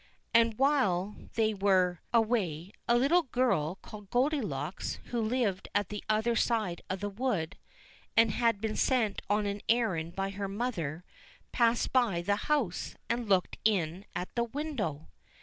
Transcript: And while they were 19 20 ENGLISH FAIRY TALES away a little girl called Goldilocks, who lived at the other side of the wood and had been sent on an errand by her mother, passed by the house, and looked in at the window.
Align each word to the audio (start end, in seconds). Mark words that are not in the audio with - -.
And 0.33 0.57
while 0.57 1.15
they 1.35 1.53
were 1.53 1.99
19 2.11 2.25
20 2.25 2.43
ENGLISH 2.47 2.49
FAIRY 2.49 2.49
TALES 2.49 2.57
away 2.57 2.71
a 2.87 2.97
little 2.97 3.21
girl 3.21 3.75
called 3.83 4.09
Goldilocks, 4.09 4.95
who 5.11 5.21
lived 5.21 5.67
at 5.75 5.89
the 5.89 6.03
other 6.09 6.35
side 6.35 6.81
of 6.89 7.01
the 7.01 7.09
wood 7.09 7.55
and 8.17 8.31
had 8.31 8.59
been 8.59 8.75
sent 8.75 9.21
on 9.29 9.45
an 9.45 9.61
errand 9.69 10.15
by 10.15 10.31
her 10.31 10.47
mother, 10.47 11.03
passed 11.51 11.93
by 11.93 12.23
the 12.23 12.35
house, 12.47 12.95
and 13.11 13.29
looked 13.29 13.57
in 13.63 14.05
at 14.15 14.33
the 14.33 14.45
window. 14.45 15.09